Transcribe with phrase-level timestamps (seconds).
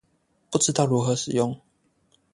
[0.49, 1.61] 不知道如何使用